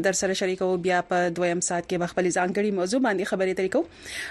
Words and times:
در 0.03 0.11
سره 0.11 0.33
شریکو 0.33 0.77
بیا 0.77 1.01
په 1.01 1.29
دویم 1.29 1.59
سات 1.61 1.83
کې 1.89 1.95
بخپل 2.03 2.25
ځانګړي 2.37 2.71
موضوع 2.79 2.99
باندې 3.05 3.23
خبرې 3.31 3.53
ترې 3.57 3.69
کوو 3.73 3.85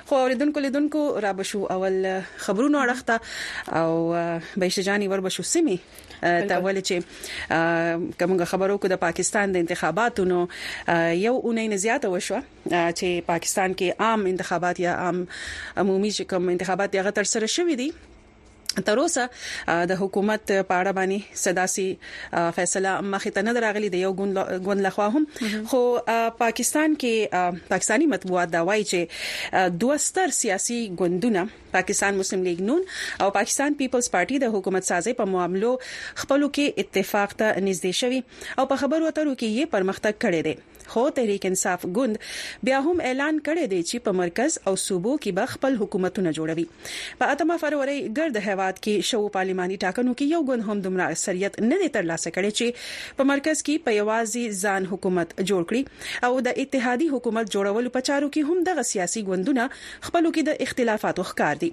خو 0.06 0.14
اوریدونکو 0.22 0.60
لیدونکو 0.60 1.20
را 1.26 1.32
بشو 1.42 1.66
اول 1.72 2.20
خبرونو 2.48 2.78
اړخته 2.84 3.20
او 3.76 3.92
بهشجانی 4.56 5.08
ور 5.08 5.20
بشو 5.28 5.42
سیمه 5.42 5.78
تا 6.20 6.56
ول 6.64 6.80
چې 6.88 6.94
کومه 8.22 8.44
خبرو 8.54 8.78
کو 8.84 8.92
د 8.94 9.02
پاکستان 9.06 9.52
د 9.56 9.64
انتخاباتو 9.64 10.24
نو 10.32 10.40
یو 11.14 11.34
اونۍ 11.34 11.68
نه 11.74 11.82
زیاته 11.86 12.08
وشو 12.16 12.40
چې 12.68 13.20
پاکستان 13.30 13.74
کې 13.80 14.00
عام 14.08 14.26
انتخابات 14.34 14.80
یا 14.88 14.94
عام 15.06 15.24
عمومي 15.84 16.12
کوم 16.34 16.48
انتخابات 16.56 16.96
هغه 17.02 17.10
تر 17.20 17.34
سره 17.36 17.46
شوې 17.56 17.74
دي 17.84 17.90
تر 18.84 18.98
اوسه 19.02 19.76
د 19.92 19.98
حکومت 20.00 20.44
په 20.70 20.74
اړه 20.80 20.92
باندې 20.98 21.40
سداسي 21.44 21.86
فیصله 22.58 22.92
مخه 23.14 23.32
ته 23.38 23.42
نه 23.48 23.54
راغلي 23.66 23.90
د 23.94 24.02
یو 24.04 24.12
ګوند 24.68 24.84
لخوا 24.88 25.06
هم 25.16 25.28
خو 25.72 25.80
پاکستان 26.42 26.96
کې 27.02 27.64
پاکستانی 27.74 28.10
مطبوعات 28.14 28.52
دا 28.56 28.62
وایي 28.70 28.86
چې 28.92 29.68
دوه 29.84 29.96
ستر 30.08 30.36
سیاسي 30.40 30.78
ګوندونه 31.00 31.46
پاکستان 31.76 32.20
مسلم 32.22 32.42
لیگ 32.50 32.62
نون 32.70 32.82
او 33.24 33.30
پاکستان 33.40 33.74
پیپلز 33.82 34.10
پارټي 34.14 34.42
د 34.44 34.56
حکومت 34.58 34.90
سازي 34.92 35.16
په 35.22 35.32
معاملو 35.34 35.72
خپلو 36.22 36.50
کې 36.56 36.86
اتفاق 36.86 37.36
ته 37.42 37.52
نږدې 37.58 38.00
شوي 38.02 38.22
او 38.62 38.68
په 38.74 38.84
خبرو 38.84 39.12
اترو 39.12 39.34
کې 39.34 39.60
یې 39.60 39.74
پرمختګ 39.76 40.24
کړی 40.26 40.48
دی 40.50 40.56
خو 40.92 41.02
تحریک 41.14 41.46
انصاف 41.46 41.84
ګوند 41.96 42.16
بیا 42.66 42.78
هم 42.86 43.00
اعلان 43.10 43.38
کړی 43.46 43.64
دی 43.70 43.78
چې 43.90 44.02
په 44.08 44.16
مرکز 44.18 44.56
او 44.70 44.74
صوبو 44.82 45.14
کې 45.22 45.38
به 45.38 45.52
خپل 45.54 45.78
حکومتونه 45.82 46.32
جوړوي 46.38 47.16
په 47.22 47.30
اتمه 47.36 47.56
فروری 47.62 47.96
ګرد 48.18 48.36
هواد 48.46 48.78
کې 48.84 49.08
شو 49.08 49.20
پارلماني 49.36 49.78
ټاکنو 49.84 50.14
کې 50.18 50.30
یو 50.34 50.42
ګوند 50.50 50.68
هم 50.68 50.76
دومره 50.86 51.08
اکثریت 51.16 51.58
نه 51.64 51.78
دی 51.82 51.88
ترلاسه 51.96 52.32
کړی 52.36 52.58
چې 52.58 53.16
په 53.20 53.28
مرکز 53.30 53.62
کې 53.68 53.88
په 53.88 53.96
یوازې 53.96 54.60
ځان 54.66 54.88
حکومت 54.92 55.34
جوړ 55.40 55.68
کړي 55.72 56.28
او 56.30 56.44
د 56.48 56.60
اتحادي 56.64 57.10
حکومت 57.16 57.50
جوړولو 57.56 57.94
په 57.98 58.06
چارو 58.10 58.30
کې 58.30 58.54
هم 58.54 58.64
دغه 58.70 58.86
سیاسي 58.92 59.24
ګوندونه 59.30 59.66
خپلو 60.08 60.34
کې 60.38 60.48
د 60.50 60.64
اختلافاتو 60.68 61.26
ښکار 61.32 61.62
دي 61.64 61.70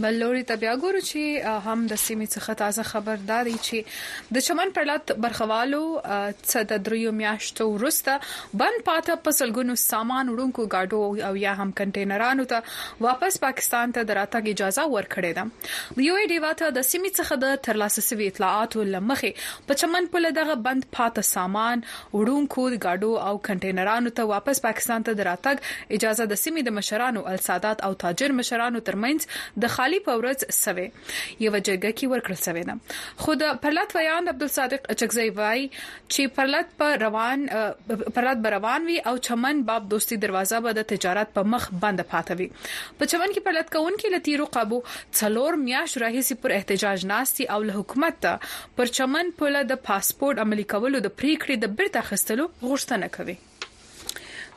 بل 0.00 0.14
لوري 0.24 0.42
ته 0.48 0.56
بیا 0.60 0.74
ګورو 0.82 1.00
چې 1.00 1.56
هم 1.64 1.80
د 1.88 1.98
سیمې 2.02 2.28
څخه 2.34 2.54
تازه 2.60 2.82
خبرداري 2.90 3.52
چې 3.64 4.36
د 4.36 4.44
چمن 4.46 4.70
پرلات 4.76 5.10
برخوالو 5.24 5.80
څه 5.96 6.62
د 6.70 6.78
دریو 6.86 7.10
میاشتو 7.18 7.66
وروسته 7.70 8.56
بن 8.62 8.78
پاته 8.86 9.16
پسلګونو 9.26 9.76
سامان 9.82 10.30
وړونکو 10.34 10.64
گاډو 10.74 11.00
او 11.30 11.40
یا 11.42 11.52
هم 11.58 11.66
کنټینرانو 11.80 12.46
ته 12.52 13.04
واپس 13.08 13.36
پاکستان 13.42 13.92
ته 13.98 14.08
دراتګ 14.12 14.54
اجازه 14.54 14.86
ورکړې 14.86 15.36
ده 15.40 16.00
د 16.00 16.06
یو 16.06 16.16
ای 16.22 16.24
ډیوا 16.32 16.54
ته 16.62 16.72
د 16.78 16.88
سیمې 16.92 17.20
څخه 17.20 17.38
د 17.44 17.60
ترلاسه 17.68 18.06
شوی 18.08 18.30
اطلاعاتو 18.34 18.86
لمخې 18.96 19.60
په 19.68 19.80
چمن 19.84 20.10
په 20.16 20.24
لدغه 20.28 20.58
بند 20.70 20.88
پاته 21.00 21.26
سامان 21.32 21.84
وړونکو 21.90 22.66
گاډو 22.86 23.12
او 23.26 23.34
کنټینرانو 23.50 24.16
ته 24.22 24.32
واپس 24.32 24.64
پاکستان 24.70 25.06
ته 25.10 25.20
دراتګ 25.20 25.94
اجازه 26.00 26.30
د 26.34 26.42
سیمې 26.46 26.66
د 26.72 26.78
مشرانو 26.80 27.28
السادات 27.36 27.86
او 27.90 27.94
تاجر 28.06 28.38
مشرانو 28.42 28.84
ترمنځ 28.90 29.30
د 29.62 29.74
خالي 29.82 29.98
په 30.06 30.14
ورځ 30.18 30.42
سوي 30.64 30.82
یو 31.44 31.52
جرګه 31.68 31.90
کې 31.98 32.10
ورکړل 32.12 32.38
سوي 32.46 32.62
ده 32.68 32.74
خو 33.24 33.32
د 33.42 33.56
پرلط 33.64 33.94
ویان 33.96 34.30
عبد 34.32 34.44
الصادق 34.46 34.84
اچکزی 34.94 35.24
وای 35.38 35.64
چې 35.76 36.34
پرلط 36.38 36.74
پر 36.82 36.92
روان 37.04 37.42
پرلط 38.18 38.42
بروان 38.46 38.86
وی 38.90 38.98
او 39.12 39.14
چمن 39.28 39.62
باب 39.70 39.88
دوستي 39.94 40.18
دروازه 40.26 40.60
به 40.66 40.76
د 40.80 40.86
تجارت 40.94 41.34
په 41.38 41.50
مخ 41.54 41.66
بند 41.86 42.04
پاتوي 42.14 42.48
په 42.56 43.12
چمن 43.12 43.36
کې 43.36 43.46
پرلط 43.48 43.74
کون 43.76 43.98
کې 44.00 44.16
لتیرو 44.16 44.48
قابو 44.58 44.80
څلور 44.88 45.62
میاش 45.68 45.98
راهسي 46.04 46.38
پر 46.44 46.56
احتجاج 46.58 47.06
ناشتي 47.14 47.50
او 47.56 47.60
له 47.68 47.80
حکومت 47.82 48.12
پر 48.80 48.92
چمن 49.00 49.30
پله 49.42 49.62
د 49.72 49.80
پاسپورت 49.90 50.44
عملي 50.46 50.68
کولو 50.76 51.04
د 51.08 51.16
پریکړې 51.22 51.64
د 51.66 51.78
برتا 51.82 52.04
خستلو 52.12 52.46
غوښتنه 52.68 53.16
کوي 53.18 53.38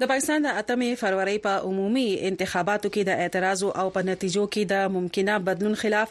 د 0.01 0.07
پاکستان 0.11 0.43
د 0.45 0.53
اتمې 0.61 0.87
فروری 1.01 1.33
په 1.43 1.67
عمومي 1.67 2.05
انتخاباتو 2.29 2.89
کې 2.93 3.03
د 3.09 3.19
اعتراض 3.25 3.61
او 3.83 3.83
په 3.97 4.07
نتیجو 4.07 4.41
کې 4.55 4.71
د 4.71 4.95
ممکنه 4.95 5.35
بدلون 5.49 5.75
خلاف 5.83 6.09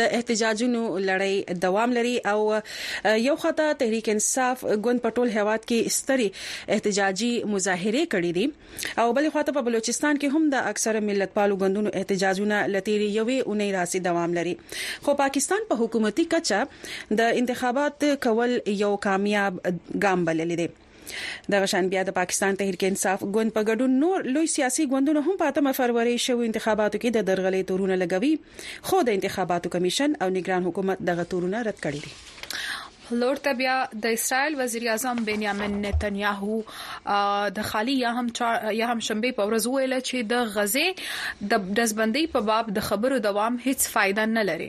د 0.00 0.12
احتجاجونو 0.18 0.82
لړۍ 1.06 1.56
دوام 1.64 1.96
لري 1.96 2.12
او 2.32 3.14
یو 3.28 3.34
خاطه 3.44 3.66
تحریک 3.80 4.10
انصاف 4.12 4.62
ګوند 4.86 5.02
پټول 5.06 5.32
هواد 5.38 5.64
کې 5.64 5.90
استري 5.92 6.28
احتجاجي 6.76 7.32
مظاهره 7.56 8.04
کړې 8.14 8.30
دي 8.38 8.46
او 8.50 9.08
بلې 9.18 9.34
خاطه 9.38 9.56
په 9.58 9.66
بلوچستان 9.70 10.22
کې 10.22 10.32
هم 10.36 10.46
د 10.56 10.70
اکثره 10.74 11.02
ملت 11.08 11.34
پالو 11.40 11.58
ګوندونو 11.64 11.94
احتجاجونه 12.02 12.62
لتیری 12.76 13.10
یوې 13.18 13.48
اونۍ 13.48 13.70
راسي 13.80 14.04
دوام 14.08 14.38
لري 14.40 14.54
خو 15.08 15.18
پاکستان 15.24 15.66
په 15.68 15.72
پا 15.74 15.80
حکومتي 15.82 16.28
کچا 16.38 16.62
د 17.24 17.38
انتخابات 17.44 18.08
کول 18.30 18.56
یو 18.84 18.94
کامیاب 19.10 19.62
ګام 20.08 20.24
بلل 20.32 20.58
دي 20.64 20.70
دغه 21.54 21.66
شان 21.72 21.84
بیا 21.94 22.02
د 22.08 22.14
پاکستان 22.20 22.52
تحریک 22.62 22.82
انصاف 22.90 23.20
ګوند 23.36 23.50
په 23.56 23.60
ګډون 23.70 23.92
نور 24.04 24.18
لوی 24.36 24.48
سیاسي 24.56 24.84
ګوندونه 24.92 25.20
هم 25.26 25.36
په 25.42 25.46
8 25.56 25.76
فروری 25.80 26.16
شوې 26.26 26.44
انتخاباتو 26.50 27.00
کې 27.02 27.10
د 27.16 27.28
درغلې 27.32 27.66
تورونه 27.72 27.94
لګوي 28.02 28.34
خو 28.90 28.96
د 29.08 29.20
انتخاباتو 29.20 29.72
کمیشن 29.76 30.10
او 30.26 30.32
نگران 30.38 30.62
حکومت 30.70 30.98
دغه 31.12 31.24
تورونه 31.34 31.58
رد 31.70 31.78
کړی 31.86 32.00
دي 32.06 32.12
لور 33.12 33.36
ته 33.44 33.52
بیا 33.52 33.72
د 33.92 34.06
اسرائیل 34.18 34.54
وزیر 34.58 34.88
اعظم 34.90 35.16
بنیامین 35.24 35.72
نتنیاهو 35.80 37.50
د 37.56 37.66
خالي 37.70 37.94
یا 38.02 38.12
هم 38.18 38.28
یا 38.78 38.86
هم 38.92 39.00
شنبه 39.08 39.32
په 39.40 39.44
ورځ 39.50 39.66
ویل 39.72 39.96
چې 39.96 40.28
د 40.30 40.54
غزه 40.54 41.52
د 41.52 41.66
دزبندۍ 41.80 42.30
په 42.36 42.40
باب 42.50 42.70
د 42.78 42.86
خبرو 42.88 43.18
دوام 43.26 43.58
هیڅ 43.64 43.88
فائدہ 43.96 44.24
نه 44.30 44.44
لري 44.50 44.68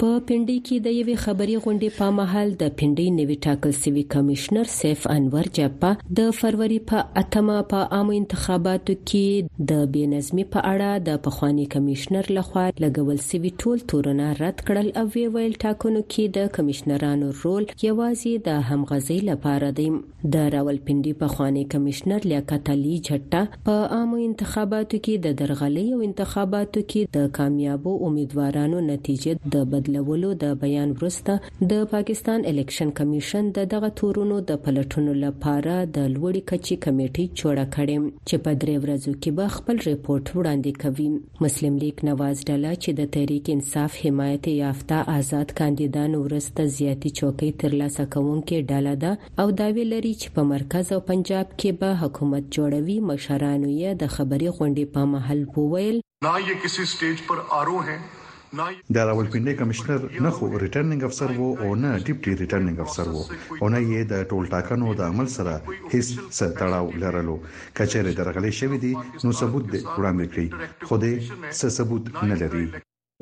په 0.02 0.10
پنډي 0.30 0.56
کې 0.66 0.78
د 0.86 0.94
یوې 0.96 1.14
خبري 1.22 1.54
غونډې 1.62 1.90
په 2.00 2.12
محل 2.18 2.50
د 2.62 2.74
پنډي 2.80 3.06
نوي 3.20 3.36
ټاکل 3.46 3.72
سوي 3.78 4.02
کمشنر 4.16 4.68
سیف 4.74 5.06
انور 5.14 5.48
جپا 5.58 5.90
د 6.20 6.28
فروری 6.40 6.76
په 6.92 7.06
اتمه 7.22 7.56
په 7.72 7.88
عام 8.00 8.12
انتخاباتو 8.18 8.96
کې 9.12 9.70
د 9.72 9.88
بنظمي 9.96 10.46
په 10.56 10.64
اړه 10.74 11.06
د 11.08 11.18
پخوانی 11.28 11.66
کمشنر 11.78 12.30
لخوا 12.38 12.66
لګول 12.86 13.22
سوي 13.30 13.54
ټول 13.64 13.82
تورونه 13.94 14.28
رد 14.42 14.62
کړل 14.68 14.92
او 15.02 15.06
وی 15.16 15.24
ویل 15.38 15.56
ټاکنو 15.66 16.04
کې 16.04 16.38
د 16.38 16.54
کمشنرانو 16.60 17.32
رول 17.46 17.68
یوازې 17.70 18.46
د 18.50 18.62
همغزي 18.72 19.20
لپاره 19.32 19.72
دی 19.82 19.88
د 19.90 20.48
راولپنډي 20.58 21.18
پخوانی 21.26 21.66
کمشنر 21.76 22.30
لیاقت 22.36 22.72
علي 22.78 22.94
جټه 23.10 23.60
په 23.72 23.90
عام 23.98 24.14
انتخاباتو 24.30 25.02
کې 25.02 25.26
د 25.28 25.36
درغلي 25.44 25.88
او 26.00 26.06
انتخاباتو 26.12 26.86
کې 26.88 27.20
د 27.20 27.36
کامیابو 27.42 27.98
امیدوارانو 28.12 28.86
نتیجې 28.92 29.54
د 29.58 29.68
بدل 29.76 29.86
بدلولو 29.88 30.30
د 30.44 30.54
بیان 30.62 30.90
ورسته 31.02 31.36
د 31.72 31.84
پاکستان 31.94 32.40
الیکشن 32.52 32.90
کمیشن 33.00 33.44
د 33.58 33.68
دغه 33.74 33.90
تورونو 34.00 34.38
د 34.50 34.58
پلټونو 34.66 35.14
لپاره 35.26 35.76
د 35.96 35.98
لوړی 36.16 36.42
کچي 36.52 36.76
کمیټې 36.86 37.26
جوړه 37.40 37.66
کړې 37.76 37.98
چې 38.28 38.36
په 38.46 38.52
درې 38.62 38.76
ورځو 38.84 39.12
کې 39.22 39.32
به 39.38 39.46
خپل 39.56 39.76
ریپورت 39.90 40.26
وړاندې 40.38 40.72
کوي 40.84 41.08
مسلم 41.46 41.74
لیگ 41.84 41.98
نواز 42.10 42.36
ډله 42.50 42.72
چې 42.84 42.90
د 43.00 43.10
تحریک 43.16 43.46
انصاف 43.56 43.92
حمایت 44.08 44.44
یافته 44.64 44.98
آزاد 45.22 45.50
کاندیدانو 45.62 46.18
ورسته 46.28 46.66
زیاتی 46.80 47.10
چوکۍ 47.22 47.50
ترلاسه 47.64 48.04
کوونکې 48.14 48.58
ډله 48.72 48.94
ده 49.04 49.12
او 49.46 49.58
داوی 49.64 49.86
لري 49.96 50.14
چې 50.22 50.28
په 50.38 50.42
مرکز 50.54 50.86
او 50.98 51.02
پنجاب 51.14 51.48
کې 51.60 51.72
به 51.84 51.90
حکومت 52.06 52.44
جوړوي 52.60 52.98
مشرانو 53.14 53.70
یې 53.80 53.92
د 54.06 54.14
خبري 54.20 54.50
غونډې 54.58 54.86
په 54.96 55.02
محل 55.16 55.42
وویل 55.58 55.98
نه 56.26 56.36
یې 56.46 56.54
کسی 56.64 56.84
سټیج 56.94 57.18
پر 57.32 57.38
آرو 57.64 57.80
ہیں 57.90 58.00
دا 58.96 59.02
راولپنډي 59.08 59.54
کمشنر 59.62 60.00
نه 60.26 60.30
خو 60.36 60.44
ریټرننګ 60.64 61.02
افسر 61.08 61.30
وو 61.40 61.50
او 61.64 61.70
نه 61.84 61.90
ډیپټي 62.06 62.32
ریټرننګ 62.42 62.78
افسر 62.86 63.06
وو 63.14 63.24
او 63.62 63.66
نه 63.74 63.80
یې 63.92 64.02
د 64.12 64.14
ټول 64.30 64.44
ټاکنو 64.54 64.88
د 64.94 65.02
عمل 65.12 65.28
سره 65.38 65.54
هیڅ 65.94 66.08
څه 66.38 66.46
تړاو 66.60 66.86
لرلو 67.02 67.36
کچره 67.78 68.10
درغلې 68.20 68.52
شوې 68.60 68.78
دي 68.84 68.94
نو 69.24 69.30
ثبوت 69.40 69.64
وړاندې 70.00 70.26
کړي 70.34 70.48
خو 70.88 70.94
دې 71.04 71.14
څه 71.60 71.68
ثبوت 71.78 72.04
نه 72.30 72.36
لري 72.42 72.66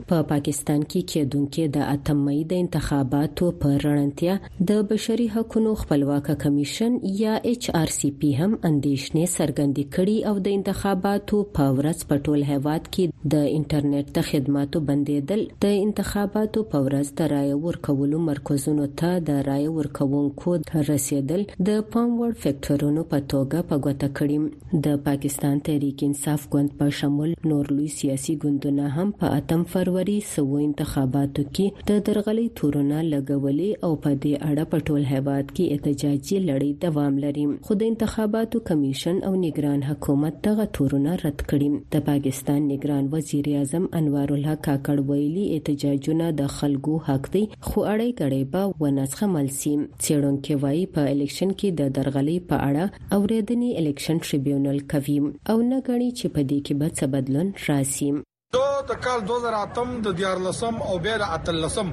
په 0.09 0.17
پاکستان 0.29 0.81
کې 0.91 1.01
کېدونکې 1.11 1.65
د 1.73 1.83
اتمې 1.91 2.39
د 2.47 2.53
انتخاباتو 2.61 3.45
په 3.61 3.69
رڼتیا 3.83 4.33
د 4.71 4.79
بشري 4.89 5.27
حقوقو 5.35 5.73
خپلواک 5.83 6.27
کمیشن 6.41 6.97
یا 7.19 7.33
ایچ 7.51 7.69
آر 7.81 7.89
سی 7.97 8.09
پی 8.19 8.31
هم 8.39 8.49
اندیشنې 8.69 9.25
څرګندې 9.35 9.83
کړې 9.95 10.17
او 10.31 10.41
د 10.47 10.53
انتخاباتو 10.57 11.39
په 11.59 11.67
ورځ 11.77 12.03
په 12.09 12.15
ټول 12.25 12.41
هیواد 12.49 12.89
کې 12.97 13.29
د 13.35 13.45
انټرنیټ 13.59 14.11
ته 14.17 14.23
خدماتو 14.31 14.81
بندیدل 14.89 15.45
د 15.67 15.77
انتخاباتو 15.85 16.65
په 16.75 16.83
ورځ 16.87 17.13
د 17.23 17.31
رای 17.35 17.55
ورکولو 17.67 18.19
مرکزونو 18.27 18.89
ته 19.03 19.13
د 19.31 19.39
رای 19.51 19.71
ورکونکو 19.79 20.57
رسیدل 20.91 21.47
د 21.71 21.81
پام 21.95 22.11
وړ 22.19 22.35
فکټورونو 22.43 23.07
په 23.15 23.21
توګه 23.21 23.71
په 23.71 23.87
ګوته 23.87 24.11
کړی 24.19 24.83
د 24.91 24.99
پاکستان 25.07 25.65
تحریک 25.71 26.05
انصاف 26.11 26.49
ګوند 26.57 26.77
په 26.83 26.93
شمول 27.01 27.33
نور 27.55 27.73
لوی 27.79 27.89
سیاسي 28.01 28.37
ګوندونه 28.45 28.93
هم 28.99 29.17
په 29.25 29.33
اتم 29.39 29.67
فر 29.71 29.83
فروری 29.85 30.19
سوو 30.35 30.57
انتخاباتو 30.67 31.43
کې 31.57 31.65
د 31.89 31.97
درغلي 32.05 32.45
تورونه 32.59 33.01
لګولې 33.07 33.65
او 33.87 33.91
په 34.05 34.13
دې 34.23 34.31
اړه 34.47 34.63
په 34.69 34.77
ټول 34.89 35.03
هیواد 35.09 35.51
کې 35.55 35.67
احتجاجي 35.77 36.37
لړۍ 36.49 36.71
دوام 36.85 37.19
لري 37.25 37.43
خو 37.67 37.77
د 37.81 37.89
انتخاباتو 37.93 38.61
کمیشن 38.71 39.19
او 39.29 39.31
نگران 39.41 39.83
حکومت 39.89 40.39
دغه 40.49 40.65
تورونه 40.79 41.13
رد 41.25 41.37
کړي 41.49 41.69
د 41.97 42.01
پاکستان 42.09 42.65
نگران 42.71 43.11
وزیر 43.13 43.51
اعظم 43.59 43.85
انوار 44.01 44.33
الله 44.37 44.55
کاکړ 44.69 45.03
ویلي 45.13 45.45
احتجاجونه 45.57 46.31
د 46.43 46.51
خلکو 46.57 46.97
حق 47.09 47.29
دي 47.37 47.43
خو 47.67 47.85
اړې 47.93 48.19
کړې 48.19 48.53
به 48.57 48.69
ونسخه 48.85 49.31
ملسي 49.37 49.75
چېرونکو 50.05 50.59
وایي 50.65 50.83
په 50.97 51.07
الیکشن 51.15 51.55
کې 51.57 51.81
د 51.81 51.97
درغلي 51.99 52.37
په 52.53 52.69
اړه 52.69 53.19
اوریدنې 53.19 53.81
الیکشن 53.83 54.25
ټریبیونل 54.29 54.83
کوي 54.95 55.19
او 55.53 55.57
نه 55.73 55.83
غني 55.89 56.11
چې 56.19 56.27
په 56.39 56.47
دې 56.47 56.69
کې 56.69 56.85
به 56.85 56.95
څه 56.99 57.17
بدلون 57.17 57.55
راسي 57.71 58.13
دو 58.55 58.63
د 58.89 58.97
کال 59.05 59.19
2008 59.29 59.97
د 60.05 60.09
14 60.27 60.79
او 60.89 60.93
بیا 61.05 61.15
د 61.21 61.25
13 61.49 61.89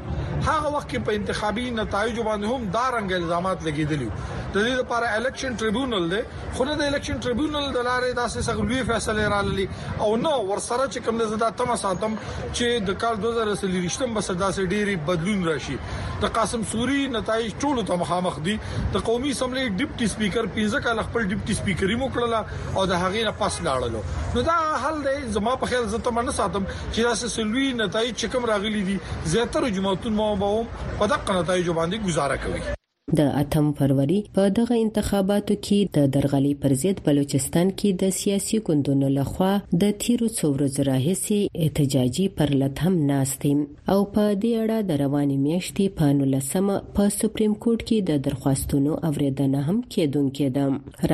هغه 0.47 0.69
وخت 0.75 0.88
کې 0.90 1.00
په 1.09 1.19
انتخابي 1.19 1.66
نتایجو 1.81 2.23
باندې 2.28 2.47
هم 2.52 2.62
دارنګ 2.76 3.11
الزامات 3.21 3.59
لګیدلی 3.69 4.11
د 4.54 4.62
دې 4.64 4.73
لپاره 4.78 5.18
الیکشن 5.18 5.54
ټریبیونل 5.61 6.06
دی 6.12 6.18
خو 6.56 6.64
نه 6.71 6.73
د 6.80 6.88
الیکشن 6.90 7.21
ټریبیونل 7.26 7.66
د 7.75 7.85
لارې 7.88 8.16
داسې 8.16 8.49
سغلوي 8.49 8.80
فیصله 8.88 9.28
رالي 9.35 9.64
او 9.75 10.09
نو 10.25 10.32
ورسره 10.49 10.88
چې 10.88 11.06
کوم 11.06 11.23
زده 11.30 11.47
تم 11.61 11.71
ساتم 11.82 12.16
چې 12.25 12.88
د 12.88 12.99
کال 13.04 13.23
2000 13.23 13.71
لریشتم 13.76 14.12
بس 14.18 14.28
داسې 14.30 14.75
ډيري 14.76 14.97
بدلون 15.06 15.47
راشي 15.50 15.76
د 16.25 16.35
قاسم 16.40 16.66
سوري 16.73 16.99
نتایج 17.14 17.54
ټول 17.64 17.80
ته 17.92 17.99
مخامخ 18.02 18.37
دي 18.50 18.59
د 18.66 19.06
قومي 19.09 19.32
اسمبلی 19.37 19.64
ډیپټي 19.71 20.11
سپیکر 20.16 20.50
پینځه 20.59 20.85
کال 20.88 21.00
خپل 21.09 21.26
ډیپټي 21.32 21.59
سپیکري 21.62 21.99
مو 22.04 22.11
کړل 22.18 22.37
او 22.37 22.87
د 22.92 23.00
هغې 23.04 23.30
نه 23.30 23.35
پاس 23.44 23.59
لاړلو 23.68 24.37
نو 24.37 24.44
دا 24.50 24.59
حل 24.85 25.00
دی 25.09 25.16
زما 25.38 25.56
په 25.64 25.73
خیال 25.73 25.88
زه 25.94 26.02
تم 26.11 26.23
نه 26.28 26.37
ساتم 26.42 26.68
چې 26.75 27.11
داسې 27.11 27.40
سلوي 27.40 27.73
نتایج 27.80 28.12
چې 28.21 28.37
کوم 28.37 28.50
راغلي 28.52 28.87
دي 28.92 29.00
زیاتره 29.37 29.75
جماعتونو 29.80 30.30
مو 30.44 30.52
په 30.76 31.12
دغه 31.16 31.40
نتایجو 31.40 31.80
باندې 31.80 32.09
گزاره 32.11 32.40
کوي 32.47 32.78
د 33.19 33.26
اتم 33.40 33.66
فروری 33.78 34.19
په 34.37 34.42
دغه 34.59 34.75
انتخاباتو 34.85 35.54
کې 35.66 35.78
د 35.97 36.07
درغلي 36.14 36.52
پر 36.62 36.73
ضد 36.83 36.97
بلوچستان 37.09 37.66
کې 37.78 37.90
د 38.02 38.14
سیاسي 38.21 38.59
ګوندونو 38.69 39.07
لخوا 39.19 39.50
د 39.83 39.92
تیرو 40.07 40.28
څورو 40.38 40.66
زراحسي 40.78 41.40
احتجاجي 41.64 42.26
پر 42.40 42.49
لثم 42.64 42.95
ناستیم 43.11 43.59
او 43.95 43.99
په 44.16 44.25
دې 44.42 44.52
اړه 44.62 44.78
د 44.90 45.00
رواني 45.07 45.38
میاشتې 45.47 45.87
په 46.02 46.19
نولسم 46.21 46.66
په 46.99 47.02
سپریم 47.21 47.52
کورټ 47.62 47.81
کې 47.88 47.99
د 48.11 48.26
درخواستونو 48.28 48.92
اوریدنه 49.11 49.61
هم 49.69 49.78
کېدونکې 49.92 50.47
ده 50.61 50.64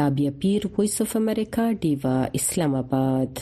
رابیا 0.00 0.31
پیر 0.43 0.61
وایس 0.75 0.95
اف 1.07 1.12
امریکا 1.23 1.64
دیوا 1.87 2.17
اسلام 2.40 2.73
آباد 2.83 3.33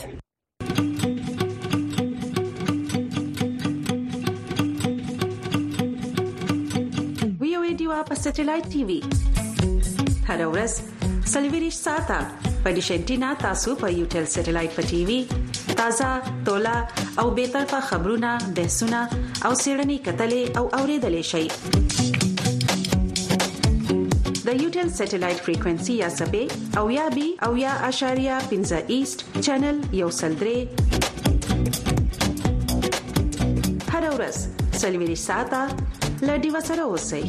په 8.07 8.13
سټلایټ 8.23 8.65
ټي 8.73 8.81
وي 8.87 8.99
هر 10.29 10.39
ورځ 10.53 10.71
سلویریش 11.33 11.75
ساته 11.87 12.19
په 12.63 12.67
ډیش 12.77 12.87
انټینا 12.97 13.29
تاسو 13.43 13.69
په 13.81 13.87
یو 13.99 14.05
ټل 14.15 14.25
سټلایټ 14.35 14.71
په 14.79 14.83
ټي 14.91 15.01
وي 15.09 15.19
تازه 15.81 16.07
ټولا 16.49 16.75
او 17.23 17.27
به 17.39 17.45
تر 17.55 17.65
په 17.73 17.79
خبرونه 17.89 18.31
بحثونه 18.59 19.01
او 19.45 19.51
سیړنی 19.63 19.97
کتلې 20.05 20.43
او 20.61 20.65
اوریدلې 20.77 21.23
شي 21.31 21.45
د 24.47 24.49
یوټل 24.63 24.87
سټلایټ 24.99 25.39
فریکوئنسي 25.45 25.93
یا 26.03 26.09
سپې 26.19 26.43
او 26.81 26.85
یا 26.99 27.05
بي 27.15 27.27
او 27.47 27.51
یا 27.65 27.73
اشاریا 27.91 28.35
پنځه 28.51 28.77
ایست 28.97 29.17
چینل 29.45 29.77
یو 30.01 30.09
سلدري 30.21 30.59
هر 33.93 34.03
ورځ 34.15 34.35
سلویریش 34.81 35.21
ساته 35.29 35.61
لډي 36.25 36.49
وسره 36.55 36.83
اوسئ 36.91 37.23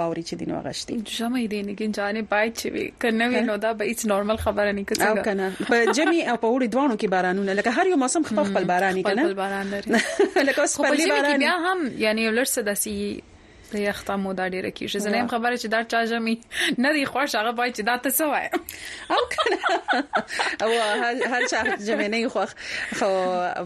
واوري 0.00 0.23
چې 0.23 0.35
دینو 0.43 0.61
غشتي 0.69 0.99
جمع 1.00 1.45
دې 1.45 1.67
نه 1.73 1.76
کې 1.81 1.99
ځانې 1.99 2.31
پای 2.37 2.53
چې 2.59 2.93
کنه 3.07 3.29
وی 3.35 3.41
نو 3.50 3.57
دا 3.69 3.73
به 3.83 3.93
هیڅ 3.93 4.07
نورمال 4.14 4.37
خبره 4.47 4.73
نه 4.81 4.85
کوي 4.85 5.09
او 5.11 5.17
کنه 5.33 5.53
په 5.75 5.93
جمی 5.93 6.23
او 6.23 6.37
په 6.37 6.50
وړي 6.55 6.75
دوانو 6.76 6.97
کې 6.97 7.09
بارانونه 7.19 7.53
لکه 7.61 7.71
هر 7.83 7.87
یو 7.95 8.03
موسم 8.07 8.23
خپل 8.33 8.45
خپل 8.55 8.64
باراني 8.73 9.03
کنه 9.12 9.23
خپل 9.29 9.35
باران 9.45 9.67
لري 9.76 9.91
لکه 10.49 10.61
اوس 10.61 10.81
په 10.87 10.99
باران 11.03 11.49
بیا 11.49 11.59
هم 11.71 11.87
یعنی 12.09 12.29
ولرسه 12.33 12.62
داسي 12.75 12.97
د 13.75 13.78
یخته 13.90 14.14
مو 14.25 14.33
دا 14.40 14.47
ډیره 14.54 14.71
کیږي 14.81 14.99
زه 15.07 15.11
نه 15.14 15.21
خبره 15.33 15.57
چې 15.62 15.69
دا 15.75 15.81
چا 15.93 16.00
جامي 16.12 16.35
نه 16.85 16.90
دی 16.97 17.02
خوښ 17.12 17.31
هغه 17.40 17.52
وای 17.59 17.71
چې 17.76 17.83
دا 17.88 17.95
ته 18.02 18.11
څه 18.19 18.25
وای 18.33 18.47
او 19.14 19.23
کنه 19.35 19.61
او 20.64 20.71
هر 21.33 21.43
چا 21.52 21.61
جامي 21.88 22.09
نه 22.14 22.21
خوښ 22.35 22.50
خو 23.00 23.11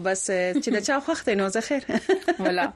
بس 0.09 0.23
چې 0.61 0.69
دا 0.77 0.83
چا 0.87 0.95
خوښ 1.05 1.19
دی 1.27 1.35
نو 1.39 1.49
زه 1.55 1.61
خیر 1.69 1.83
ولا 2.47 2.67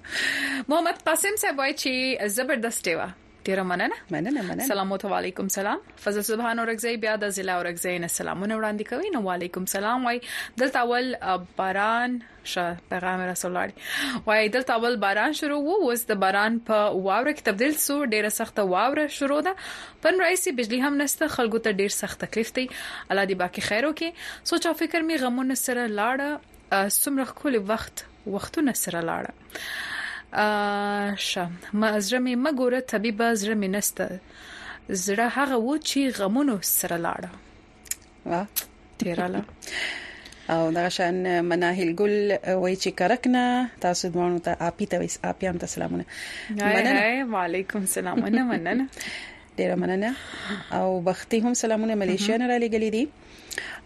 محمد 0.70 0.98
قاسم 1.10 1.34
صاحب 1.46 1.58
وای 1.64 1.74
چې 1.84 1.92
زبردست 2.38 2.88
و 3.00 3.12
ډیر 3.48 3.60
مننه 3.70 3.96
مننه 4.16 4.42
مننه 4.50 4.66
سلام 4.72 4.92
او 4.98 5.14
علیکم 5.18 5.48
سلام 5.56 5.80
فضل 6.04 6.22
سبحان 6.28 6.60
اورګزی 6.62 6.94
بیا 7.06 7.14
د 7.24 7.32
ضلع 7.38 7.56
اورګزی 7.60 7.96
نه 8.04 8.10
سلامونه 8.18 8.58
وړاندې 8.58 8.92
کوي 8.92 9.12
نو 9.16 9.22
علیکم 9.34 9.66
سلام 9.72 10.06
وای 10.08 10.22
دلته 10.62 10.84
اول 10.84 11.10
باران 11.58 12.16
ش 12.52 12.66
پیغام 12.94 13.24
رسول 13.32 13.54
الله 13.64 14.22
وای 14.30 14.50
دلته 14.56 14.78
اول 14.78 14.98
باران 15.04 15.36
شروع 15.42 15.60
وو 15.68 15.78
اوس 15.90 16.06
د 16.12 16.22
باران 16.24 16.60
په 16.72 16.88
واوره 16.96 17.36
کې 17.36 17.48
تبدل 17.52 17.76
سو 17.88 17.98
ډیره 18.16 18.32
سخت 18.38 18.64
واوره 18.74 19.08
شروع 19.20 19.42
ده 19.52 19.56
پن 20.08 20.24
رئیسی 20.28 20.56
بجلی 20.62 20.82
هم 20.88 20.94
نشته 21.04 21.32
خلکو 21.38 21.64
ته 21.70 21.78
ډیر 21.84 21.96
سخت 22.02 22.24
تکلیف 22.26 22.56
دی 22.60 22.68
الله 22.74 23.32
دی 23.34 23.40
باقی 23.46 23.66
خیر 23.72 23.90
وکي 23.92 24.14
سوچ 24.54 24.70
او 24.72 24.78
فکر 24.84 25.10
می 25.12 25.22
غمون 25.26 25.58
سره 25.66 25.90
لاړه 26.02 26.92
سمره 27.02 27.30
خپل 27.34 27.62
وخت 27.74 28.08
وختونه 28.38 28.80
سره 28.84 29.08
لاړه 29.14 29.74
شه 30.36 31.48
ما 31.78 31.90
زړه 32.06 32.20
مې 32.26 32.34
مګوره 32.46 32.80
طبيبه 32.94 33.28
زړه 33.42 33.56
مې 33.62 33.70
نسته 33.76 34.06
زړه 35.06 35.26
هغه 35.36 35.58
و 35.58 35.70
چې 35.88 36.00
غمونو 36.20 36.56
سره 36.80 36.98
لاړه 37.06 37.30
وا 38.30 38.42
تیراله 38.98 39.42
او 40.54 40.64
دا 40.78 40.86
شان 40.96 41.18
مناهل 41.50 41.90
ګل 42.00 42.14
وای 42.64 42.76
چې 42.82 42.90
کرکنا 43.02 43.44
تاسو 43.86 44.06
دمانو 44.16 44.42
ته 44.48 44.52
اپی 44.72 44.86
ته 44.94 45.04
ویس 45.04 45.16
اپی 45.34 45.46
هم 45.50 45.58
ته 45.62 45.68
سلامونه 45.76 46.06
مننه 46.64 47.36
وعليكم 47.36 47.80
السلام 47.90 48.20
مننه 48.28 48.44
مننه 48.44 48.86
ډیره 49.58 49.76
مننه 49.84 50.12
او 50.80 51.02
بختي 51.12 51.40
هم 51.48 51.54
سلامونه 51.62 51.96
ملیشیا 52.06 52.38
نه 52.44 52.48
را 52.48 52.58
لګلې 52.66 52.92
دي 52.98 53.08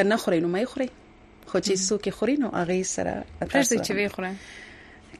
کنه 0.00 0.16
خوري 0.24 0.40
نو 0.40 0.60
مې 0.60 0.64
خوري 0.74 0.90
خو 1.50 1.58
چې 1.66 1.72
څوک 1.88 2.04
خوري 2.18 2.36
نو 2.46 2.52
هغه 2.58 2.80
سره 2.96 3.16
تاسو 3.52 3.72
چې 3.86 3.92
وی 3.96 4.08
خورئ 4.18 4.34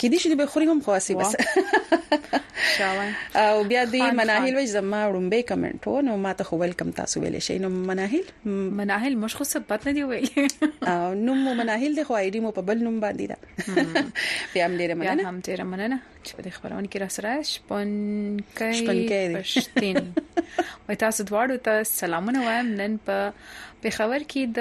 کې 0.00 0.06
دي 0.12 0.18
چې 0.22 0.36
به 0.40 0.46
خوري 0.52 0.66
هم 0.68 0.78
خواسي 0.84 1.14
بس 1.18 1.32
او 2.82 3.62
بیا 3.72 3.82
دې 3.90 4.00
مناهل 4.20 4.54
وځ 4.58 4.68
زما 4.70 5.00
رومبه 5.16 5.40
کمنټ 5.50 5.80
وو 5.90 6.00
نو 6.06 6.14
ما 6.22 6.32
ته 6.38 6.42
خو 6.50 6.56
ویلکم 6.62 6.88
تاسو 7.00 7.14
ویلې 7.22 7.40
شي 7.48 7.56
نو 7.64 7.68
مناهل 7.90 8.24
مناهل 8.80 9.12
مش 9.24 9.32
خو 9.40 9.44
سبت 9.50 9.80
نه 9.90 9.94
دی 9.98 10.06
ویلې 10.10 10.88
او 10.94 11.04
نو 11.26 11.32
مو 11.42 11.50
مناهل 11.60 11.92
د 12.00 12.02
خو 12.08 12.14
آی 12.20 12.28
ډی 12.36 12.40
مو 12.46 12.50
په 12.60 12.64
بل 12.72 12.78
نوم 12.88 12.96
باندې 13.04 13.24
دا 13.34 13.38
بیا 14.54 14.66
هم 14.66 14.76
ډیره 14.76 14.94
مننه 15.02 15.28
هم 15.28 15.36
ډیره 15.40 15.64
مننه 15.74 15.98
چې 16.16 16.30
په 16.40 16.50
خبرونه 16.56 16.88
کې 16.88 16.98
را 17.04 17.08
سره 17.18 17.30
شپونکې 17.52 18.72
شپونکې 18.80 19.92
وای 20.88 20.96
تاسو 21.04 21.20
دواړو 21.24 21.62
ته 21.70 21.76
سلامونه 21.94 22.38
وایم 22.48 22.68
نن 22.82 22.92
په 23.10 23.16
پیښور 23.86 24.20
کې 24.34 24.42
د 24.58 24.60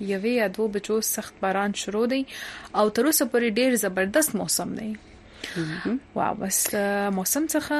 یوې 0.00 0.32
یا 0.36 0.46
دوه 0.48 0.68
بجو 0.76 1.00
سخت 1.08 1.34
باران 1.40 1.74
شروع 1.82 2.06
دی 2.12 2.22
او 2.74 2.84
تر 2.98 3.06
اوسه 3.06 3.24
پورې 3.26 3.48
ډیر 3.62 3.74
زبردست 3.84 4.34
موسم 4.42 4.74
دی 4.74 4.92
واو 6.14 6.34
بس 6.42 6.60
موسم 7.18 7.46
څخه 7.56 7.76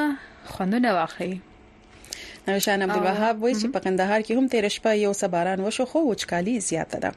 خوندونه 0.56 0.92
واخلي 0.98 1.38
نوشان 2.48 2.82
عبد 2.88 2.96
الوهاب 2.96 3.42
وایي 3.42 3.54
چې 3.54 3.66
په 3.66 3.78
قندهار 3.78 4.22
کې 4.22 4.30
هم 4.32 4.48
تیر 4.54 4.68
شپه 4.78 4.94
یو 5.02 5.12
سباران 5.20 5.60
وشو 5.66 5.84
خو 5.92 6.04
وچکالي 6.10 6.56
زیاته 6.66 6.98
ده 6.98 7.12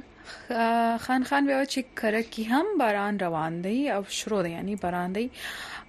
خان 1.06 1.22
خان 1.24 1.44
به 1.50 1.54
چې 1.74 1.82
کړه 2.00 2.24
کې 2.34 2.44
هم 2.56 2.66
باران 2.80 3.20
روان 3.20 3.60
دی 3.66 3.76
او 3.98 4.00
شروع 4.18 4.40
دی 4.48 4.50
یعنی 4.54 4.74
باران 4.82 5.12
دی 5.18 5.28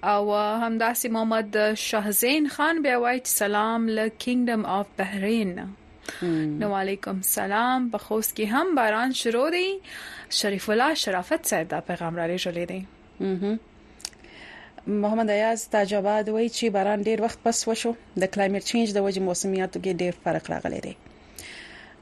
او 0.03 0.35
همداسې 0.35 1.09
محمد 1.17 1.59
شاهزین 1.85 2.45
خان 2.57 2.77
به 2.85 2.93
وایي 3.05 3.21
سلام 3.31 3.89
له 3.97 4.05
کینګډم 4.25 4.63
اف 4.77 4.87
بحرین 4.99 5.51
نو 6.61 6.69
علیکم 6.81 7.17
سلام 7.31 7.81
په 7.95 7.99
خوست 8.05 8.31
کې 8.37 8.45
هم 8.53 8.67
باران 8.81 9.11
شروع 9.23 9.49
دی 9.57 9.71
شریف 10.43 10.67
الله 10.75 10.91
شرافت 11.07 11.41
صاحب 11.55 11.67
دا 11.75 11.81
پیغام 11.89 12.13
را 12.23 12.27
لېږلی 12.37 12.67
دی 12.75 12.83
محمد 15.01 15.29
ایاز 15.39 15.61
تاجاباد 15.75 16.25
وایي 16.37 16.49
چې 16.51 16.65
باران 16.79 16.99
ډیر 17.11 17.19
وخت 17.27 17.39
پس 17.49 17.59
وشو 17.73 17.93
د 18.21 18.25
کلایمټ 18.25 18.65
چینج 18.65 18.93
د 18.93 19.13
وجې 19.13 19.19
موسمیاتو 19.31 19.79
کې 19.83 19.89
ډیر 20.05 20.15
فرق 20.29 20.47
راغلی 20.55 20.81
دی 20.89 20.97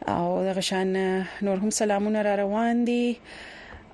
او 0.06 0.44
دغه 0.44 0.60
شان 0.60 0.92
نور 1.42 1.58
هم 1.58 1.70
سلامونه 1.70 2.22
را 2.22 2.34
روان 2.34 2.84
دي 2.84 3.18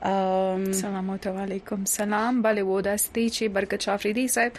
ام 0.03 0.73
سلام 0.73 1.19
علیکم 1.27 1.85
سلام 1.85 2.43
بله 2.43 2.63
و 2.63 2.81
دستی 2.81 3.31
چې 3.31 3.43
برکت 3.43 3.81
شافریدی 3.83 4.29
صاحب 4.29 4.53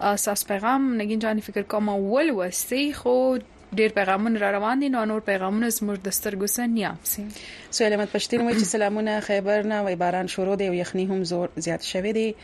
اساس 0.00 0.46
پیغام 0.46 0.94
نگین 0.96 1.18
جان 1.18 1.40
فکر 1.40 1.62
کوم 1.62 1.88
ول 1.88 2.30
وسی 2.30 2.92
خو 2.92 3.38
ډیر 3.76 3.88
پیغامونه 3.94 4.38
را 4.38 4.50
روان 4.50 4.78
دي 4.78 4.88
نو 4.88 5.04
نور 5.04 5.20
پیغامونه 5.20 5.68
زموږ 5.70 5.98
د 6.06 6.10
سترګو 6.10 6.46
سنیا 6.46 6.94
سي 7.04 7.26
سلامت 7.70 8.08
پښتین 8.16 8.40
وای 8.40 8.54
چې 8.54 8.64
سلامونه 8.74 9.20
خیبر 9.20 9.62
نه 9.62 9.78
وای 9.82 9.96
باران 9.96 10.26
شروع 10.26 10.56
دی 10.56 10.66
او 10.68 10.74
یخني 10.74 11.04
هم 11.06 11.24
زور 11.24 11.48
زیات 11.56 11.82
شوه 11.92 12.12
دی 12.12 12.34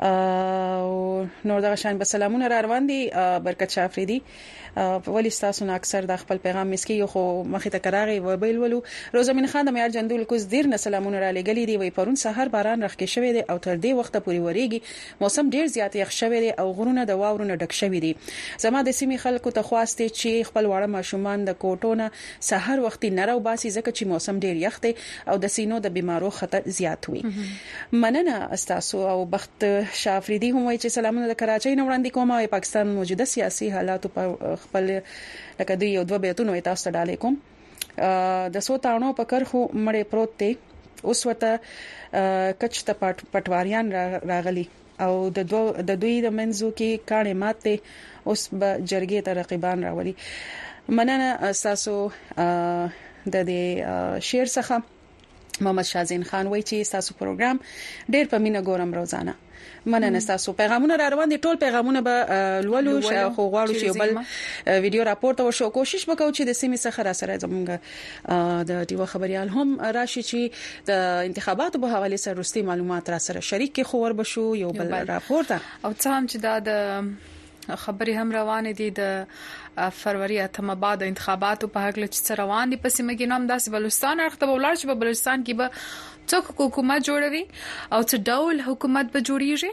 او 0.00 1.26
نور 1.44 1.60
دغه 1.60 1.74
شان 1.74 1.98
بسلامونه 1.98 2.48
را 2.48 2.60
روان 2.60 2.86
دي 2.86 3.10
برکت 3.38 3.70
شافریدي 3.72 4.22
ولی 5.06 5.30
تاسو 5.30 5.64
نه 5.64 5.72
اکثر 5.74 6.00
د 6.02 6.16
خپل 6.16 6.36
پیغام 6.42 6.66
مسکی 6.70 6.94
یو 6.94 7.06
خو 7.06 7.22
مخې 7.44 7.66
ته 7.72 7.78
کراغي 7.78 8.18
و 8.20 8.36
بیل 8.36 8.58
ولو 8.58 8.80
روزمن 9.14 9.46
خان 9.52 9.64
د 9.66 9.74
معیار 9.76 9.88
جندول 9.94 10.24
کوز 10.32 10.44
ډیر 10.48 10.66
نه 10.72 10.76
سلامونه 10.82 11.20
را 11.22 11.30
لګلې 11.32 11.66
دي 11.70 11.76
وی 11.82 11.90
پرون 11.98 12.14
سحر 12.22 12.48
باران 12.56 12.82
رخکې 12.82 13.06
شوې 13.14 13.32
دي 13.36 13.44
او 13.50 13.56
تر 13.58 13.76
دې 13.76 13.88
وخته 14.02 14.18
پوري 14.26 14.38
وریږي 14.42 14.82
موسم 15.22 15.50
ډیر 15.54 15.66
زیات 15.76 15.96
یخ 16.00 16.10
شوې 16.10 16.40
دي 16.46 16.50
او 16.50 16.66
غرونه 16.80 17.04
د 17.12 17.18
واورونو 17.22 17.54
ډک 17.64 17.72
شوې 17.72 18.00
دي 18.06 18.16
زما 18.66 18.82
د 18.90 18.96
سیمې 18.98 19.22
خلکو 19.22 19.50
ته 19.60 19.70
خواسته 19.70 20.08
چې 20.10 20.48
خپل 20.50 20.64
وړه 20.72 20.86
ماشومان 20.96 21.44
د 21.48 21.56
کوټونه 21.64 22.10
سحر 22.50 22.80
وختي 22.88 23.10
نرو 23.20 23.38
باسي 23.48 23.70
ځکه 23.78 23.92
چې 23.98 24.06
موسم 24.12 24.38
ډیر 24.44 24.56
یخ 24.66 24.78
دی 24.88 24.92
او 25.32 25.36
د 25.46 25.56
سینو 25.56 25.78
د 25.88 25.96
بيمارو 25.96 26.30
خطر 26.42 26.62
زیات 26.82 27.08
وي 27.14 27.24
مننه 27.92 28.36
استاسو 28.58 29.08
او 29.14 29.18
بخت 29.38 29.64
شافریدی 29.92 30.50
هم 30.52 30.64
وایي 30.66 30.78
چې 30.82 30.88
سلامونه 30.96 31.26
د 31.32 31.36
کراچۍ 31.42 31.72
نه 31.78 31.84
وړاندې 31.86 32.10
کوم 32.16 32.30
او 32.34 32.46
پاکستان 32.54 32.86
موجوده 33.00 33.24
سیاسي 33.34 33.66
حالات 33.76 34.02
په 34.16 34.22
خپل 34.62 34.84
لکه 35.58 35.74
دوی 35.82 35.90
یو 35.96 36.02
دوه 36.12 36.18
بیتونو 36.24 36.52
تاسو 36.70 36.82
ته 36.88 36.94
ډالې 36.96 37.16
کوم 37.22 37.34
د 38.56 38.66
سو 38.68 38.74
تاڼو 38.86 39.08
په 39.20 39.24
کرخو 39.34 39.60
مړې 39.84 40.02
پروت 40.10 40.32
دی 40.40 40.50
اوس 41.12 41.20
وته 41.28 41.52
کچ 42.64 42.74
ته 42.90 43.12
پټواریان 43.36 43.86
راغلي 44.32 44.66
او 45.06 45.12
د 45.38 45.48
دو 45.54 45.60
د 45.78 46.02
دوی 46.02 46.16
د 46.26 46.36
منځو 46.40 46.68
کې 46.78 46.90
کاڼه 47.12 47.34
ماته 47.42 47.74
اوس 48.28 48.48
به 48.50 48.70
جرګې 48.90 49.18
ته 49.30 49.38
رقیبان 49.40 49.84
راولي 49.88 50.14
مننه 50.98 51.28
اساسو 51.50 51.96
د 52.36 53.38
دې 53.38 54.20
شیر 54.30 54.46
څخه 54.58 54.84
محمد 55.62 55.84
شازین 55.84 56.22
خان 56.24 56.46
وای 56.46 56.62
چې 56.62 56.90
تاسو 56.92 57.14
پروګرام 57.20 57.60
ډیر 58.10 58.26
په 58.30 58.38
مینه 58.38 58.60
ګورم 58.62 58.94
روزانه 58.94 59.34
مننه 59.86 60.20
تاسو 60.26 60.52
پیغامونه 60.52 60.96
را 60.96 61.08
روان 61.08 61.28
دي 61.28 61.38
ټول 61.38 61.56
پیغامونه 61.60 62.00
به 62.08 62.14
لولو 62.64 62.96
خو 63.30 63.50
غواړو 63.50 63.74
چې 63.74 63.98
بل 64.00 64.16
ویډیو 64.66 65.04
راپورته 65.10 65.42
وشو 65.48 65.70
کوشش 65.78 66.08
وکړو 66.08 66.32
چې 66.36 66.40
د 66.40 66.52
سیمې 66.52 66.76
څخه 66.76 67.02
را 67.08 67.12
سره 67.20 67.38
زمونږ 67.38 67.78
د 68.72 68.84
دیو 68.90 69.06
خبريال 69.14 69.48
هم 69.58 69.80
راشي 69.98 70.22
چې 70.22 70.54
د 70.90 71.06
انتخاباتو 71.30 71.78
په 71.86 71.96
حواله 71.98 72.16
سره 72.24 72.40
رستي 72.40 72.62
معلومات 72.72 73.10
را 73.16 73.22
سره 73.28 73.40
شریک 73.52 73.80
خبر 73.94 74.12
بشو 74.20 74.50
یو 74.64 74.70
بل 74.82 74.92
راپورته 75.14 75.60
او 75.84 75.92
څه 75.94 76.06
هم 76.06 76.26
چې 76.26 76.36
دا 76.48 76.58
د 76.60 76.68
خبري 77.74 78.12
هم 78.16 78.30
روانې 78.32 78.72
دي 78.80 78.90
د 78.98 79.90
فروری 80.02 80.38
اتمه 80.42 80.74
بعد 80.84 81.02
انتخاباتو 81.06 81.68
په 81.76 81.86
هغله 81.88 82.08
چې 82.16 82.38
روان 82.42 82.66
دي 82.72 82.76
پسې 82.84 83.06
مګي 83.08 83.26
نوم 83.32 83.46
داسې 83.50 83.68
بلوچستان 83.78 84.16
اړخته 84.24 84.46
ولر 84.52 84.74
چې 84.80 84.86
په 84.92 85.00
بلوچستان 85.02 85.42
کې 85.46 85.54
به 85.62 86.22
څوک 86.30 86.46
حکومت 86.62 87.00
جوړوي 87.08 87.42
او 87.94 88.00
څه 88.10 88.16
ډول 88.30 88.62
حکومت 88.68 89.06
به 89.16 89.20
جوړیږي 89.28 89.72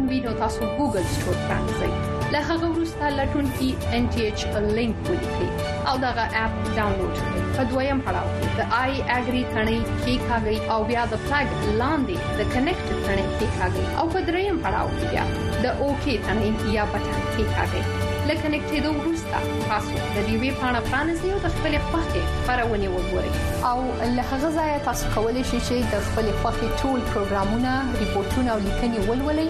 لټون 0.00 0.08
وی 0.12 0.18
نو 0.26 0.32
تاسو 0.40 0.62
ګوګل 0.78 1.04
سټور 1.14 1.38
باندې 1.48 2.32
له 2.34 2.40
هغه 2.48 2.66
وروسته 2.74 3.04
لټون 3.18 3.46
کې 3.56 3.68
ان 3.96 4.02
ټي 4.12 4.20
ایچ 4.26 4.40
ا 4.58 4.60
لینک 4.76 4.96
ولیکئ 5.08 5.48
او 5.92 5.94
دا 6.04 6.10
غا 6.18 6.26
اپ 6.44 6.52
ډاونلوډ 6.76 7.14
کړئ 7.26 7.40
په 7.56 7.62
دویم 7.72 7.98
پړاو 8.08 8.28
کې 8.38 8.48
د 8.58 8.60
آی 8.82 8.92
اګری 9.18 9.42
ثنې 9.52 9.78
کې 10.02 10.14
ښاګي 10.26 10.58
او 10.72 10.80
بیا 10.90 11.02
د 11.14 11.24
فلګ 11.26 11.50
لاندې 11.80 12.16
د 12.38 12.54
کنیکټ 12.54 13.02
ثنې 13.06 13.24
کې 13.36 13.46
ښاګي 13.56 13.84
او 13.98 14.04
په 14.14 14.20
دریم 14.28 14.56
پړاو 14.64 14.88
کې 14.96 15.06
بیا 15.12 15.24
د 15.66 15.84
اوکی 15.86 16.14
ثنې 16.26 16.48
یا 16.78 16.84
بټن 16.92 17.20
کې 17.34 17.42
ښاګي 17.58 17.82
لکه 18.28 18.48
نکټېدو 18.54 18.92
وروسته 18.92 19.40
تاسو 19.68 19.94
د 19.98 20.16
دې 20.28 20.50
پاڼه 20.62 20.80
پرانیزئ 20.90 21.30
او 21.34 21.40
د 21.44 21.48
خپلې 21.54 21.78
خوښې 21.88 22.24
خبرونه 22.46 22.88
وګورئ 22.96 23.30
او 23.70 23.76
له 24.16 24.22
هغه 24.32 24.50
ځایه 24.58 24.84
تاسو 24.88 25.06
کولی 25.14 25.44
شئ 25.52 25.60
چې 25.68 25.76
د 25.92 25.94
خپلې 26.06 26.32
خوښې 26.40 26.68
ټول 26.82 27.00
پروګرامونه 27.12 27.72
ریپورتونه 28.02 28.48
او 28.56 28.58
لیکنې 28.66 28.98
ولولئ 29.08 29.48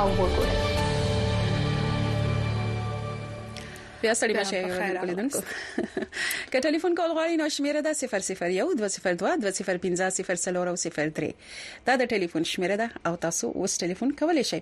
او 0.00 0.06
وګورئ 0.18 0.56
بیا 4.02 4.14
سړی 4.14 4.34
مشه 4.34 4.90
ولیدونکو 5.02 5.38
که 6.52 6.60
ټلیفون 6.64 6.92
کول 6.98 7.10
غواړئ 7.16 7.36
نو 7.40 7.46
شمیره 7.54 7.80
ده 7.86 7.92
001202205003 8.00 9.32
دا 11.88 11.94
د 12.02 12.06
ټلیفون 12.14 12.42
شمیره 12.52 12.76
ده 12.82 12.86
او 13.10 13.14
تاسو 13.26 13.52
اوس 13.64 13.76
ټلیفون 13.84 14.14
کولی 14.22 14.44
شئ 14.52 14.60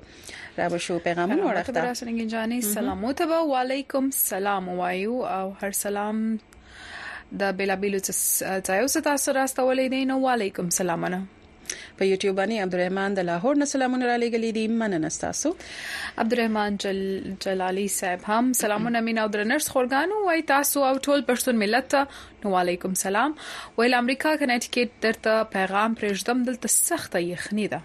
را 0.58 0.68
به 0.74 0.78
شو 0.88 0.98
پیغامونه 0.98 1.42
ورکړه 1.42 1.72
دراسنګ 1.78 2.18
جانې 2.34 2.58
سلام 2.74 3.04
او 3.38 3.44
وعلیکم 3.52 4.04
سلام 4.22 4.64
وایو 4.82 5.16
او 5.36 5.46
هر 5.62 5.70
سلام 5.84 6.16
د 7.44 7.54
بیلابیلو 7.62 7.98
ځایو 8.10 8.86
ستاسو 8.98 9.32
راستولې 9.32 9.90
دي 9.96 10.02
نو 10.12 10.16
وعلیکم 10.28 10.66
سلامونه 10.82 11.20
په 11.96 12.08
یوټیوب 12.10 12.36
باندې 12.40 12.62
عبدالرحمن 12.66 13.10
د 13.18 13.26
لاهور 13.30 13.54
نه 13.62 13.66
سلامونه 13.72 14.04
را 14.10 14.16
لېګلې 14.22 14.50
دي 14.56 14.64
مننه 14.80 15.10
تاسو 15.24 15.50
عبدالرحمن 16.24 16.70
جل 16.84 17.00
جلالی 17.46 17.86
صاحب 17.98 18.20
هم 18.30 18.44
سلامونه 18.62 19.02
مینا 19.08 19.20
او 19.26 19.32
درنښت 19.36 19.68
خورګانو 19.72 20.14
وای 20.28 20.40
تاسو 20.52 20.78
او 20.92 20.94
ټول 21.06 21.20
پښتون 21.32 21.54
ملت 21.66 21.86
ته 21.96 22.02
نو 22.44 22.48
علیکم 22.62 22.92
سلام 23.04 23.30
ویل 23.78 23.94
امریکا 24.02 24.30
کنیټیکټ 24.40 24.88
درته 25.06 25.32
پیغام 25.58 25.90
پرېږدم 25.98 26.38
دلته 26.50 26.68
سخته 26.88 27.18
یخنی 27.34 27.66
ده 27.72 27.80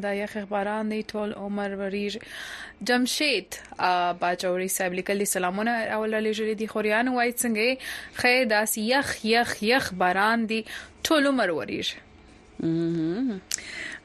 دا 0.00 0.12
یخ 0.14 0.32
خبران 0.44 0.88
دی 0.90 1.00
ټول 1.12 1.32
عمر 1.44 1.70
وریج 1.78 2.16
جمشید 2.88 3.56
باجوري 4.20 4.68
صاحب 4.76 4.92
لیکلي 5.00 5.24
سلامونه 5.30 5.70
اول 5.96 6.14
لږې 6.32 6.56
دي 6.60 6.68
خوريان 6.74 7.08
وای 7.08 7.32
څنګه 7.32 7.78
خیر 8.22 8.44
داس 8.52 8.76
یخ 8.82 9.12
یخ 9.32 9.56
یخ 9.70 9.92
باران 10.04 10.46
دی 10.52 10.60
ټول 11.04 11.26
عمر 11.32 11.50
وریج 11.58 11.88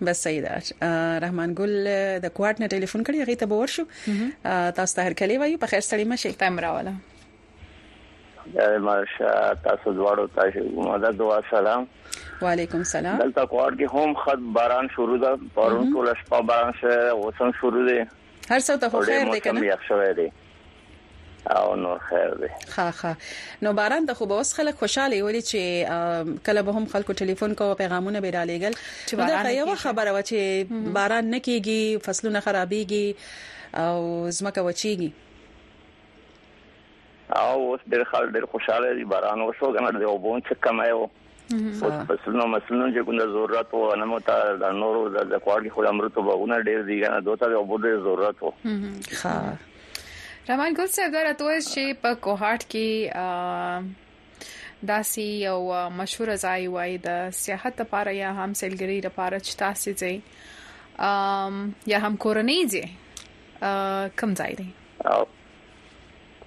بس 0.08 0.24
سیدا 0.24 0.58
رحمان 1.28 1.56
ګل 1.56 1.88
د 2.26 2.32
کوارټ 2.40 2.66
نه 2.66 2.74
ټلیفون 2.74 3.02
کړی 3.12 3.30
غي 3.30 3.36
ته 3.44 3.54
ورشو 3.54 3.88
تاسو 4.44 5.00
ته 5.00 5.06
هر 5.10 5.14
کلی 5.24 5.38
وایي 5.44 5.58
په 5.58 5.68
خیر 5.76 5.86
سړی 5.90 6.06
مشه 6.16 6.32
تم 6.44 6.60
راواله 6.68 6.96
جای 8.56 8.78
مارشا 8.78 9.56
تاسو 9.64 9.94
دواړو 9.94 10.28
تاسو 10.36 10.82
مدد 10.82 11.18
دعا 11.18 11.42
سلام 11.52 11.88
وعلیکم 12.42 12.78
السلام 12.78 13.18
دلته 13.20 13.46
کوار 13.46 13.72
کې 13.72 13.94
هم 13.94 14.14
خط 14.22 14.48
باران 14.60 14.88
شروع 14.96 15.18
ده 15.24 15.38
پرون 15.56 15.94
ټول 15.96 16.14
شپه 16.26 16.42
باران 16.52 16.74
شه 16.82 17.10
اوسن 17.14 17.52
شروع 17.60 17.86
ده 17.90 18.08
هر 18.50 18.60
څه 18.60 18.64
ته 18.84 19.02
خیر 19.12 19.30
دی 19.32 19.40
کنه 19.50 19.66
یخ 19.68 19.80
شوی 19.90 20.10
دی 20.22 20.32
او 21.58 21.76
نو 21.84 21.94
خیر 22.10 22.34
دی 22.42 22.48
ها 22.78 22.88
ها 23.04 23.14
نو 23.68 23.74
باران 23.84 24.06
د 24.12 24.20
خوب 24.24 24.32
اوس 24.40 24.54
خلک 24.62 24.76
خوشاله 24.86 25.24
ولي 25.30 25.42
چې 25.54 26.44
کله 26.52 26.62
به 26.68 26.74
هم 26.80 26.86
خلکو 26.98 27.14
ټلیفون 27.24 27.56
کوو 27.64 27.76
پیغامونه 27.86 28.22
به 28.28 28.32
را 28.40 28.46
لېګل 28.46 28.76
چې 29.10 29.14
دا 29.14 29.50
یو 29.60 29.76
خبره 29.86 30.12
و 30.12 30.22
چې 30.22 30.90
باران 31.00 31.34
نکېږي 31.40 32.04
فصلونه 32.10 32.40
خرابېږي 32.40 33.16
او 33.80 34.32
زمکه 34.38 34.70
وچیږي 34.72 35.16
او 37.38 37.58
اوس 37.64 37.82
ډېر 37.94 38.04
خلک 38.12 38.30
ډېر 38.36 38.46
خوشاله 38.52 38.92
دي 39.00 39.04
باران 39.14 39.42
وشو 39.42 39.68
کنه 39.74 39.90
د 40.00 40.04
اوبون 40.12 40.40
چې 40.40 40.54
کمایو 40.68 41.02
اوس 41.02 41.76
فصلونو 41.82 42.48
مسلونو 42.54 42.88
چې 42.96 43.04
کومه 43.10 43.28
ضرورت 43.36 43.76
وو 43.80 43.84
نو 44.04 44.08
متا 44.14 44.38
د 44.64 44.74
نورو 44.80 45.04
د 45.18 45.36
کواړي 45.36 45.76
خو 45.76 45.86
امرته 45.92 46.22
بهونه 46.30 46.58
ډېر 46.66 46.80
دي 46.90 46.98
کنه 47.06 47.18
دوته 47.30 47.46
د 47.54 47.56
اوبو 47.62 47.76
ډېر 47.86 47.98
ضرورت 48.08 48.36
وو 48.46 48.52
ښه 48.58 49.36
رحمان 50.50 50.72
ګل 50.82 50.92
صاحب 50.98 51.12
دا 51.18 51.22
راته 51.30 51.46
وایي 51.48 51.64
چې 51.70 51.84
په 52.04 52.12
کوهات 52.28 52.62
کې 52.76 52.90
داسي 54.94 55.28
یو 55.46 55.60
مشهور 56.02 56.30
ځای 56.44 56.64
وای 56.78 56.92
د 57.08 57.10
سیاحت 57.46 57.74
لپاره 57.82 58.12
یا 58.22 58.30
هم 58.44 58.52
سیلګری 58.60 59.00
لپاره 59.10 59.36
چې 59.48 59.52
تاسو 59.66 59.88
ځئ 60.06 60.18
ام 61.10 61.56
یا 61.96 62.00
هم 62.08 62.14
کورنۍ 62.28 62.62
ځئ 62.78 62.88
کوم 64.22 64.32
ځای 64.42 64.54
دی 64.62 64.70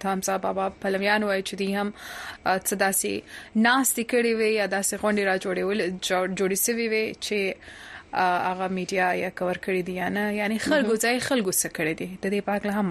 تهم 0.05 0.21
صاحب 0.29 0.41
بابا 0.49 0.69
پلمیان 0.85 1.23
وای 1.29 1.43
چې 1.43 1.55
دی 1.55 1.75
هم 1.77 1.93
صداسي 2.71 3.15
ناس 3.55 3.95
تکړی 4.01 4.15
وي 4.15 4.55
یا 4.55 4.67
داسې 4.67 4.95
غونډې 4.95 5.25
را 5.33 5.39
جوړې 5.39 5.59
ول 5.59 5.99
جوړې 6.07 6.55
سوي 6.65 6.89
وي 6.95 7.05
چې 7.15 7.57
هغه 8.19 8.69
میډیا 8.79 9.11
یا 9.21 9.31
کور 9.43 9.59
کړی 9.65 9.83
دی 9.91 10.01
نه 10.17 10.33
یعنی 10.39 10.59
خلکو 10.69 10.97
ځای 10.97 11.21
خلکو 11.29 11.53
سره 11.61 11.73
کړی 11.73 11.99
دی 12.01 12.09
د 12.23 12.33
دې 12.39 12.45
پاک 12.53 12.67
له 12.71 12.81
هم 12.81 12.91